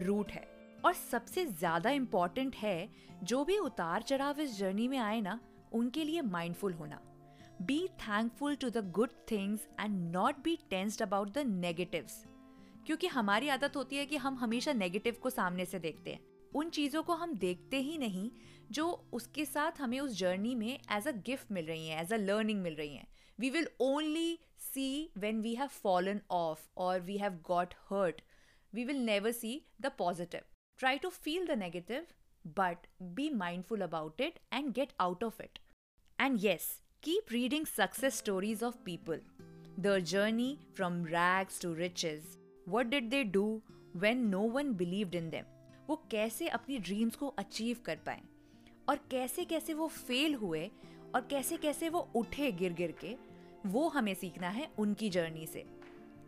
रूट 0.00 0.32
है। 0.32 0.46
और 0.84 0.92
सबसे 0.92 1.44
ज़्यादा 1.46 1.90
इंपॉर्टेंट 1.90 2.56
है, 2.56 2.88
जो 3.22 3.44
भी 3.44 3.58
उतार 3.58 4.02
चढ़ाव 4.02 4.40
इस 4.40 4.58
जर्नी 4.58 4.88
में 4.88 4.98
आए 4.98 5.20
ना 5.20 5.38
उनके 5.74 6.04
लिए 6.04 6.22
माइंडफुल 6.22 6.72
होना। 6.72 7.00
Be 7.62 7.78
thankful 8.00 8.56
to 8.56 8.70
the 8.70 8.90
good 8.90 9.10
things 9.30 9.66
and 9.80 9.98
not 10.12 10.42
be 10.44 10.58
tensed 10.70 11.02
about 11.02 11.32
the 11.38 11.44
negatives. 11.64 12.12
क्योंकि 12.86 13.06
हमारी 13.06 13.48
आदत 13.48 13.76
होती 13.76 13.96
है 13.96 14.06
कि 14.06 14.16
हम 14.16 14.34
हमेशा 14.34 14.72
नेगेटिव 14.72 15.16
को 15.22 15.30
सामने 15.30 15.64
से 15.64 15.78
देखते 15.78 16.12
हैं। 16.12 16.20
उन 16.54 16.70
चीज़ों 16.70 17.02
को 17.02 17.14
हम 17.14 17.34
देखते 17.34 17.76
ही 17.76 17.96
नहीं, 17.98 18.30
जो 18.70 19.08
उसके 19.12 19.44
साथ 19.44 19.80
हमें 19.80 19.98
उस 20.00 20.18
जर्नी 20.18 20.54
में 20.54 20.78
एज 20.92 21.08
अ 21.08 21.12
गिफ्ट 21.26 21.52
मिल 21.52 21.66
रही 21.66 21.88
हैं 21.88 22.02
एज 22.02 22.12
अ 22.12 22.16
लर्निंग 22.16 22.60
मिल 22.62 22.74
रही 22.74 22.94
हैं। 22.94 23.06
We 23.38 23.50
will 23.50 23.68
only 23.80 24.38
see 24.60 25.10
when 25.18 25.40
we 25.40 25.54
have 25.54 25.68
fallen 25.82 26.20
off 26.30 26.68
और 26.76 27.00
we 27.00 27.16
have 27.18 27.40
got 27.46 27.74
hurt 27.90 28.20
we 28.72 28.84
will 28.84 29.04
never 29.04 29.32
see 29.32 29.60
the 29.80 29.92
positive 29.98 30.40
try 30.78 30.98
to 30.98 31.08
feel 31.08 31.46
the 31.46 31.58
negative 31.58 32.06
but 32.44 32.86
be 33.02 33.28
mindful 33.30 33.80
about 33.80 34.20
it 34.20 34.38
and 34.52 34.72
get 34.72 34.92
out 35.00 35.24
of 35.24 35.42
it 35.42 35.58
and 36.20 36.38
yes 36.44 36.82
keep 37.02 37.32
reading 37.32 37.66
success 37.66 38.18
stories 38.18 38.62
of 38.62 38.76
people 38.84 39.20
the 39.80 39.98
journey 39.98 40.58
from 40.76 41.04
rags 41.04 41.60
to 41.60 41.74
riches 41.74 42.38
what 42.68 42.86
did 42.86 43.08
they 43.08 43.24
do 43.24 43.62
when 43.96 44.18
no 44.28 44.40
one 44.40 44.72
believed 44.72 45.14
in 45.14 45.30
them 45.30 45.44
वो 45.88 45.96
कैसे 46.10 46.48
अपनी 46.48 46.78
dreams 46.78 47.16
को 47.16 47.28
achieve 47.28 47.76
कर 47.84 47.96
पाए? 47.96 48.20
और 48.88 48.96
कैसे 49.10 49.44
कैसे 49.44 49.74
वो 49.74 49.86
फेल 49.86 50.34
हुए? 50.34 50.70
और 51.14 51.26
कैसे 51.30 51.56
कैसे 51.56 51.88
वो 51.88 52.00
उठे 52.14 52.52
गिर 52.52 52.72
गिर 52.72 52.92
के? 52.92 53.16
वो 53.66 53.88
हमें 53.88 54.14
सीखना 54.14 54.48
है 54.48 54.70
उनकी 54.78 55.10
जर्नी 55.10 55.46
से। 55.46 55.64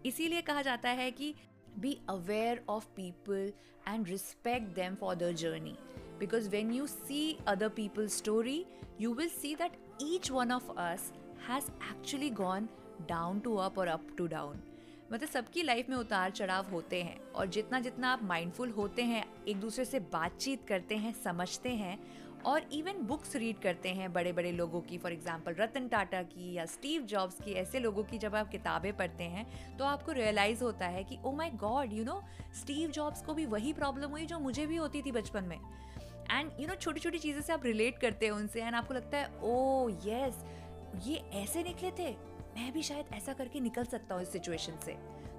इसीलिए 0.06 0.40
कहा 0.40 0.62
जाता 0.62 0.90
है 0.90 1.10
कि 1.10 1.34
be 1.78 1.98
aware 2.08 2.64
of 2.68 2.86
people 2.86 3.52
and 3.88 4.08
respect 4.08 4.66
them 4.66 4.94
for 4.94 5.14
the 5.14 5.32
journey 5.32 5.76
because 6.18 6.48
when 6.50 6.72
you 6.72 6.86
see 6.86 7.38
other 7.48 7.68
people 7.76 8.08
story 8.10 8.64
you 9.00 9.14
will 9.14 9.28
see 9.30 9.54
that 9.54 9.78
each 10.02 10.30
one 10.30 10.52
of 10.52 10.70
us 10.70 11.12
has 11.48 11.70
actually 11.90 12.30
gone 12.32 12.68
down 13.08 13.40
to 13.40 13.56
up 13.56 13.78
और 13.78 13.88
up 13.88 14.06
to 14.18 14.26
down 14.26 14.62
मतलब 15.12 15.28
सबकी 15.28 15.62
life 15.62 15.88
में 15.88 15.96
उतार 15.96 16.30
चढ़ाव 16.30 16.70
होते 16.70 17.02
हैं 17.02 17.18
और 17.32 17.46
जितना 17.46 17.80
जितना 17.80 18.08
आप 18.12 18.22
माइंडफुल 18.22 18.70
होते 18.70 19.02
हैं, 19.02 19.24
एक 19.48 19.60
दूसरे 19.60 19.84
से 19.84 20.00
बातचीत 20.12 20.64
करते 20.68 20.96
हैं, 20.96 21.12
समझते 21.14 21.70
हैं 21.70 21.98
और 22.44 22.64
इवन 22.72 23.02
बुक्स 23.06 23.36
रीड 23.36 23.58
करते 23.58 23.88
हैं 23.90 24.12
बड़े 24.12 24.32
बड़े 24.32 24.52
लोगों 24.52 24.80
की। 24.80 24.98
फॉर 24.98 25.12
एग्जांपल 25.12 25.54
रतन 25.58 25.86
टाटा 25.88 26.22
की 26.24 26.52
या 26.52 26.66
स्टीव 26.66 27.02
जॉब्स 27.04 27.40
की, 27.40 27.52
ऐसे 27.52 27.78
लोगों 27.80 28.04
की 28.04 28.18
जब 28.18 28.34
आप 28.34 28.48
किताबें 28.48 28.96
पढ़ते 28.96 29.24
हैं 29.24 29.46
तो 29.78 29.84
आपको 29.84 30.12
रियलाइज़ 30.12 30.62
होता 30.64 30.86
है 30.86 31.04
कि 31.04 31.18
ओ 31.24 31.32
my 31.32 31.50
god 31.56 31.92
you 31.92 32.04
know 32.04 32.22
Steve 32.54 32.90
Jobs 32.90 33.22
को 33.22 33.34
भी 33.34 33.46
वही 33.46 33.72
प्रॉब्लम 33.72 34.10
हुई 34.10 34.26
जो 34.26 34.38
मुझे 34.40 34.66
भी 34.66 34.76
होती 34.76 35.02
थी 35.02 35.12
बचपन 35.12 35.44
में। 35.44 35.58
एंड 36.30 36.50
यू 36.60 36.66
नो 36.66 36.74
छोटी 36.74 37.00
छोटी 37.00 37.18
चीज़ें 37.18 37.40
से 37.42 37.52
आप 37.52 37.64
रिलेट 37.64 37.98
करते 37.98 38.26
हैं 38.26 38.32
उनसे 38.32 38.62
एंड 38.62 38.74
आपको 38.74 38.94
लगता 38.94 39.18
है 39.18 39.30
ओ 39.42 39.88
oh, 39.88 40.06
यस 40.06 40.44
ये 41.06 41.16
ऐसे 41.34 41.62
निकले 41.62 41.90
थे। 41.90 42.10
मैं 42.56 42.72
भी 42.72 42.82
शायद 42.82 43.06
ऐसा 43.14 43.32
करके 43.32 43.60
निकल 43.60 43.84
सकता 43.84 44.14
हूँ 44.14 44.22
इस 44.22 44.32
सिचुएशन 44.32 44.78
से। 44.84 44.92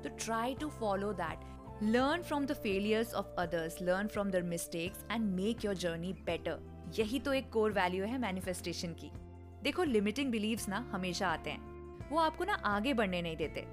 तो 0.03 0.09
try 0.17 0.55
to 0.55 0.69
follow 0.69 1.13
that 1.13 1.83
learn 1.83 2.21
from 2.23 2.45
the 2.45 2.53
failures 2.53 3.13
of 3.13 3.39
others 3.39 3.81
learn 3.81 4.07
from 4.07 4.31
their 4.31 4.41
mistakes 4.43 5.05
and 5.11 5.25
make 5.31 5.65
your 5.65 5.75
journey 5.75 6.13
better 6.25 6.91
यही 6.97 7.19
तो 7.19 7.33
एक 7.33 7.49
कोर 7.51 7.71
वैल्यू 7.71 8.05
है 8.05 8.17
मैनिफेस्टेशन 8.17 8.93
की। 8.93 9.11
देखो 9.63 9.83
लिमिटिंग 9.83 10.31
बिलीव्स 10.31 10.67
ना 10.69 10.77
हमेशा 10.91 11.27
आते 11.27 11.49
हैं। 11.49 12.09
वो 12.09 12.19
आपको 12.19 12.43
ना 12.43 12.53
आगे 12.65 12.93
बढ़ने 12.93 13.21
नहीं 13.21 13.37
देते। 13.37 13.65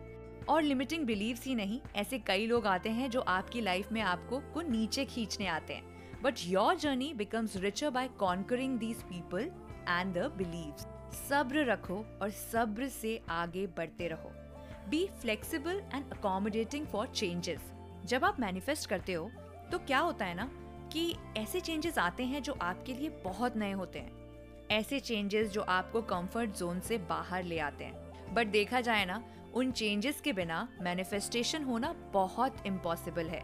और 0.49 0.63
लिमिटिंग 0.63 1.05
बिलीव्स 1.07 1.45
ही 1.45 1.55
नहीं 1.55 1.81
ऐसे 1.97 2.19
कई 2.19 2.47
लोग 2.47 2.67
आते 2.67 2.91
हैं 2.91 3.11
जो 3.11 3.21
आपकी 3.21 3.61
लाइफ 3.61 3.93
में 3.93 4.01
आपको 4.03 4.39
को 4.55 4.63
नीचे 4.63 5.05
खींचने 5.05 5.47
आते 5.47 5.75
हैं। 5.75 5.94
But 6.25 6.35
your 6.47 6.77
journey 6.77 7.13
becomes 7.15 7.57
richer 7.57 7.91
by 7.91 8.09
conquering 8.19 8.79
these 8.79 9.03
people 9.03 9.41
and 9.89 10.15
the 10.15 10.31
believes 10.37 10.87
सब्र 11.29 11.65
रखो 11.65 11.97
और 12.23 12.31
सब्र 12.31 12.89
से 12.89 13.21
आगे 13.31 13.67
बढ़ते 13.67 14.09
रहो 14.09 14.31
be 14.91 15.07
flexible 15.23 15.83
and 15.95 16.13
accommodating 16.13 16.87
for 16.87 17.07
changes 17.07 17.71
जब 18.05 18.25
आप 18.25 18.41
मैनिफेस्ट 18.41 18.89
करते 18.89 19.13
हो 19.13 19.31
तो 19.73 19.79
क्या 19.79 19.99
होता 19.99 20.25
है 20.25 20.35
ना 20.35 20.51
कि 20.93 21.15
ऐसे 21.37 21.61
चेंजेस 21.61 21.99
आते 21.99 22.25
हैं 22.25 22.43
जो 22.43 22.57
आपके 22.63 22.95
लिए 22.95 23.09
बहुत 23.25 23.57
नए 23.57 23.73
होते 23.73 23.99
हैं 23.99 24.69
ऐसे 24.71 25.01
चेंजेस 25.01 25.51
जो 25.51 25.63
आपको 25.69 26.03
कंफर्ट 26.03 26.57
जोन 26.59 26.81
से 26.81 26.99
बाहर 27.09 27.45
ले 27.45 27.59
आते 27.59 27.85
हैं 27.85 28.35
बट 28.35 28.47
देखा 28.47 28.81
जाए 28.81 29.05
ना 29.05 29.23
उन 29.55 29.71
चेंजेस 29.73 30.21
के 30.21 30.33
बिना 30.33 30.69
मैनिफेस्टेशन 30.83 31.65
होना 31.65 31.95
बहुत 32.13 32.67
इम्पॉसिबल 32.67 33.27
है 33.27 33.43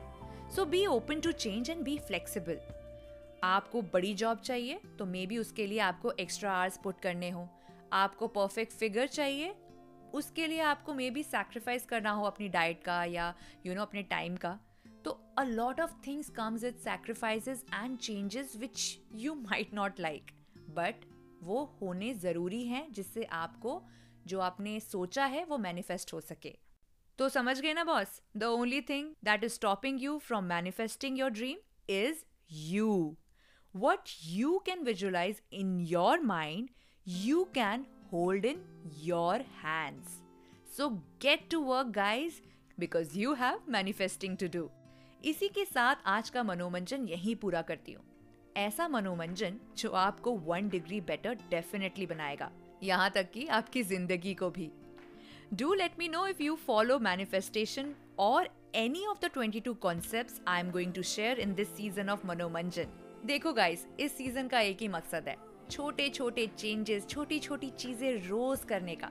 so 0.54 0.64
be 0.64 0.85
open 0.87 1.21
to 1.21 1.30
change 1.33 1.69
and 1.71 1.83
be 1.85 1.97
flexible 1.99 2.59
आपको 3.45 3.80
बड़ी 3.83 4.12
जॉब 4.14 4.38
चाहिए 4.38 4.78
तो 4.99 5.04
मे 5.07 5.25
बी 5.26 5.37
उसके 5.38 5.66
लिए 5.66 5.78
आपको 5.78 6.12
एक्स्ट्रा 6.21 6.52
आवर्स 6.52 6.78
पुट 6.85 7.00
करने 7.00 7.28
हो। 7.30 7.47
आपको 7.92 8.26
परफेक्ट 8.28 8.73
फिगर 8.73 9.07
चाहिए 9.07 9.54
उसके 10.14 10.47
लिए 10.47 10.61
आपको 10.61 10.95
मे 10.95 11.11
बी 11.11 11.23
सेक्रीफाइस 11.23 11.85
करना 11.87 12.11
हो 12.11 12.25
अपनी 12.25 12.49
डाइट 12.49 12.83
का 12.85 13.02
या 13.04 13.28
यू 13.57 13.62
you 13.62 13.75
नो 13.75 13.75
know, 13.75 13.88
अपने 13.88 14.02
टाइम 14.02 14.37
का। 14.37 14.59
तो 15.04 15.11
a 15.38 15.45
lot 15.45 15.80
of 15.80 15.92
things 16.07 16.30
comes 16.30 16.64
with 16.64 16.80
sacrifices 16.85 17.64
and 17.75 17.97
changes 17.99 18.57
which 18.57 18.99
you 19.16 19.35
might 19.35 19.75
not 19.75 20.00
like 20.00 20.30
but 20.71 21.04
वो 21.42 21.62
होने 21.83 22.12
ज़रूरी 22.14 22.64
हैं 22.64 22.87
जिससे 22.92 23.25
आपको 23.35 23.80
जो 24.26 24.40
आपने 24.40 24.78
सोचा 24.80 25.25
है 25.26 25.45
वो 25.45 25.59
मैनिफेस्ट 25.59 26.12
हो 26.12 26.21
सके। 26.21 26.54
तो 27.20 27.28
समझ 27.28 27.60
गए 27.60 27.72
ना 27.74 27.84
boss 27.84 28.20
the 28.36 28.44
only 28.44 28.80
thing 28.80 29.14
that 29.24 29.44
is 29.44 29.52
stopping 29.52 30.02
you 30.02 30.18
from 30.18 30.44
manifesting 30.44 31.18
your 31.18 31.30
dream 31.30 31.58
is 31.94 32.24
you 32.52 33.16
what 33.74 34.10
you 34.26 34.58
can 34.66 34.84
visualize 34.84 35.42
in 35.52 35.78
your 35.80 36.20
mind 36.20 36.68
you 37.06 37.48
can 37.54 37.84
hold 38.10 38.44
in 38.44 38.58
your 39.02 39.38
hands. 39.62 40.10
So 40.76 41.02
get 41.18 41.48
to 41.50 41.60
work, 41.60 41.92
guys, 41.92 42.40
because 42.78 43.16
you 43.16 43.34
have 43.34 43.70
manifesting 43.76 44.36
to 44.42 44.48
do. 44.48 44.62
इसी 45.24 45.48
के 45.48 45.64
साथ 45.64 46.06
आज 46.06 46.30
का 46.30 46.42
मनोमंजन 46.42 47.06
यहीं 47.08 47.34
पूरा 47.36 47.62
करती 47.62 47.92
हूँ। 47.92 48.04
ऐसा 48.56 48.88
मनोमंजन 48.88 49.58
जो 49.78 49.90
आपको 49.90 50.32
वन 50.46 50.68
डिग्री 50.68 51.00
बेटर 51.00 51.34
डेफिनेटली 51.50 52.06
बनाएगा। 52.06 52.50
यहाँ 52.82 53.10
तक 53.10 53.30
कि 53.30 53.46
आपकी 53.46 53.82
ज़िंदगी 53.82 54.34
को 54.34 54.50
भी। 54.50 54.70
Do 55.52 55.73
let 55.75 55.99
me 55.99 56.09
know 56.09 56.26
if 56.26 56.42
you 56.42 56.54
follow 56.57 56.99
manifestation 56.99 57.95
और 58.19 58.49
any 58.75 59.04
of 59.07 59.19
the 59.25 59.30
22 59.37 59.75
concepts 59.76 60.40
I 60.49 60.61
am 60.61 60.71
going 60.71 60.92
to 60.92 61.02
share 61.02 61.38
in 61.38 61.54
this 61.54 61.69
season 61.69 62.11
of 62.11 62.26
Manomanjan 62.26 62.92
देखो 63.26 63.52
गाइस 63.52 63.87
इस 64.00 64.16
सीज़न 64.16 64.49
का 64.49 64.61
एक 64.61 64.83
ही 64.83 64.88
मकसद 64.88 65.28
है 65.28 65.37
छोटे 65.71 66.09
छोटे 66.09 66.47
चेंजेस 66.59 67.07
छोटी 67.07 67.38
छोटी 67.38 67.71
चीज़ें 67.71 68.28
रोज 68.28 68.64
करने 68.64 68.95
का 68.95 69.11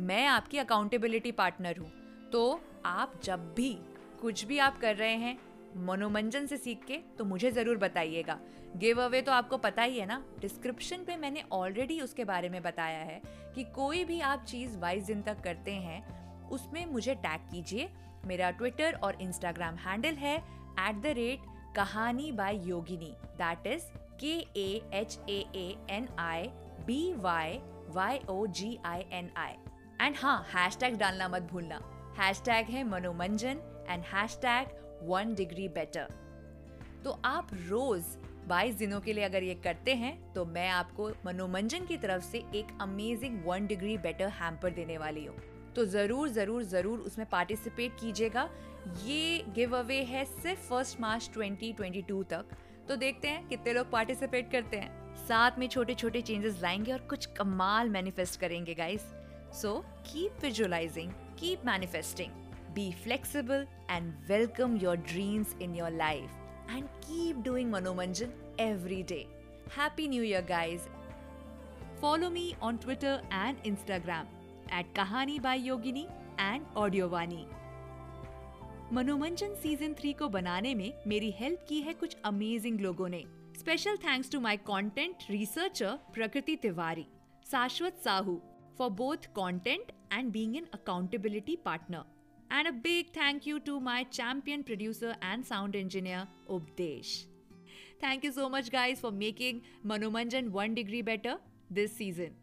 मैं 0.00 0.26
आपकी 0.26 0.58
अकाउंटेबिलिटी 0.58 1.32
पार्टनर 1.32 1.78
हूँ 1.78 1.90
तो 2.32 2.60
आप 2.86 3.20
जब 3.24 3.52
भी 3.56 3.76
कुछ 4.20 4.44
भी 4.44 4.58
आप 4.58 4.78
कर 4.80 4.96
रहे 4.96 5.16
हैं 5.16 5.38
मनोरंजन 5.86 6.46
से 6.46 6.56
सीख 6.56 6.84
के 6.84 7.00
तो 7.18 7.24
मुझे 7.24 7.50
ज़रूर 7.50 7.76
बताइएगा 7.76 8.38
गिव 8.76 9.00
अवे 9.02 9.20
तो 9.22 9.32
आपको 9.32 9.56
पता 9.58 9.82
ही 9.82 9.98
है 9.98 10.06
ना 10.06 10.22
डिस्क्रिप्शन 10.40 11.04
पे 11.04 11.16
मैंने 11.16 11.42
ऑलरेडी 11.52 12.00
उसके 12.00 12.24
बारे 12.24 12.48
में 12.48 12.60
बताया 12.62 12.98
है 12.98 13.20
कि 13.54 13.64
कोई 13.74 14.04
भी 14.04 14.20
आप 14.20 14.44
चीज़ 14.44 14.76
बाईस 14.78 15.04
दिन 15.04 15.22
तक 15.22 15.40
करते 15.44 15.72
हैं, 15.72 16.48
उसमें 16.48 16.84
मुझे 16.86 17.14
टैग 17.16 17.50
कीजिए। 17.50 17.88
मेरा 18.26 18.50
ट्विटर 18.50 18.98
और 19.02 19.20
इंस्टाग्राम 19.22 19.76
हैंडल 19.76 20.14
है 20.16 20.36
at 20.36 21.02
the 21.02 21.14
rate 21.16 21.40
Kahani 21.76 22.30
by 22.32 22.60
Yogini. 22.68 23.12
That 23.38 23.66
is 23.66 23.84
K 24.20 24.32
A 24.56 24.82
H 24.94 25.18
A 25.28 25.74
N 25.90 26.08
I 26.18 26.48
B 26.86 27.02
Y 27.18 27.60
Y 27.88 28.20
O 28.30 28.46
G 28.48 28.78
I 28.86 29.04
N 29.12 29.30
I 29.36 29.54
and 30.00 30.16
हाँ 30.16 30.42
हैश 30.54 30.76
टैग 30.80 30.96
डालना 30.98 31.28
मत 31.28 31.48
भूलना। 31.52 31.80
हैश 32.18 32.42
टैग 32.44 32.70
है 32.70 32.84
Manomanjan 32.84 33.60
and 33.88 34.04
hashtag 34.42 34.78
one 35.08 35.34
degree 35.34 35.68
better 35.68 36.14
तो 37.04 37.20
आप 37.24 37.48
रोज 37.68 38.04
बाईस 38.48 38.74
दिनों 38.74 39.00
के 39.00 39.12
लिए 39.12 39.24
अगर 39.24 39.42
ये 39.42 39.54
करते 39.64 39.94
हैं 39.94 40.32
तो 40.32 40.44
मैं 40.46 40.68
आपको 40.68 41.10
मनोमंजन 41.26 41.84
की 41.86 41.96
तरफ़ 41.96 42.22
से 42.22 42.38
एक 42.54 42.76
amazing 42.80 43.40
one 43.46 43.66
degree 43.66 43.96
better 43.98 44.28
hamper 44.40 44.70
देने 44.70 44.98
वाली 44.98 45.24
हूँ। 45.24 45.36
तो 45.76 45.84
ज़रूर 45.86 46.28
ज़रूर 46.28 46.62
ज़रूर 46.64 46.98
उसमें 47.00 47.26
पार्टिसिपेट 47.28 47.92
कीजिएगा। 48.00 48.48
ये 49.04 49.44
गिव 49.54 49.76
अवे 49.76 50.02
है 50.04 50.24
सिर्फ़ 50.24 50.60
फ़र्स्ट 50.60 51.00
मार्च 51.00 51.30
2022 51.36 52.24
तक। 52.30 52.56
तो 52.88 52.96
देखते 52.96 53.28
हैं 53.28 53.46
कितने 53.48 53.72
लोग 53.72 53.90
पार्टिसिपेट 53.90 54.50
करते 54.52 54.76
हैं। 54.76 55.16
साथ 55.18 55.58
में 55.58 55.66
छोटे 55.68 55.94
छोटे 55.94 56.20
चेंजेस 56.22 56.60
लाएँगे 56.62 56.92
और 56.92 57.06
कुछ 57.10 57.26
कमाल 57.38 57.88
मैनिफेस्ट 57.90 58.40
करेंगे 58.40 58.74
guys 58.74 59.00
so 59.52 59.78
keep 60.06 60.42
visualizing 60.42 61.12
keep 61.40 61.66
manifesting 61.66 62.32
be 62.74 62.90
flexible 63.04 63.66
and 63.90 64.12
welcome 64.28 64.76
your 64.76 64.96
dreams 64.98 65.54
in 65.62 65.74
your 65.74 65.90
life 65.92 66.39
and 66.70 66.88
keep 67.04 67.36
doing 67.44 67.70
Manoranjan 67.70 68.32
every 68.60 69.02
day 69.02 69.24
happy 69.76 70.08
new 70.08 70.22
year 70.22 70.44
guys 70.48 70.88
follow 72.00 72.30
me 72.30 72.52
on 72.62 72.76
Twitter 72.76 73.22
and 73.32 73.66
Instagram 73.66 74.26
at 74.78 74.94
Kahani 74.96 75.38
by 75.38 75.66
Yogini 75.66 76.06
and 76.40 76.66
Audiowani 76.76 77.46
Manomanjan 78.92 79.54
season 79.54 79.94
three 79.94 80.12
को 80.12 80.28
बनाने 80.28 80.74
में 80.74 80.92
मेरी 81.06 81.30
help 81.30 81.64
की 81.68 81.80
है 81.80 81.92
कुछ 81.94 82.16
amazing 82.24 82.80
लोगों 82.80 83.08
ने। 83.08 83.22
Special 83.58 83.96
thanks 83.96 84.30
to 84.30 84.40
my 84.40 84.56
content 84.66 85.24
researcher 85.30 85.98
Prakriti 86.14 86.56
Tiwari 86.62 87.06
Shashwat 87.50 88.00
Sahu 88.04 88.40
for 88.78 88.90
both 89.00 89.26
content 89.34 89.92
and 90.12 90.30
being 90.32 90.56
an 90.56 90.66
accountability 90.74 91.56
partner 91.64 92.04
And 92.49 92.67
a 92.67 92.71
big 92.71 93.11
thank 93.13 93.45
you 93.45 93.59
to 93.61 93.79
my 93.79 94.03
champion 94.03 94.63
producer 94.63 95.15
and 95.21 95.45
sound 95.45 95.75
engineer, 95.75 96.27
Updesh. 96.49 97.25
Thank 97.99 98.23
you 98.23 98.31
so 98.31 98.47
much, 98.47 98.71
guys, 98.71 98.99
for 98.99 99.11
making 99.11 99.61
Manomanjan 99.85 100.49
one 100.49 100.75
degree 100.75 101.01
better 101.01 101.37
this 101.69 101.91
season. 102.01 102.35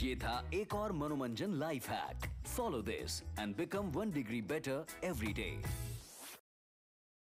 ये 0.00 0.14
था 0.22 0.34
एक 0.54 0.74
और 0.74 0.92
मनोरंजन 0.92 1.52
life 1.58 1.88
hack 1.90 2.26
follow 2.46 2.80
this 2.88 3.22
and 3.38 3.54
become 3.56 3.90
one 3.94 4.10
degree 4.12 4.40
better 4.52 5.06
every 5.06 5.32
day 5.38 5.50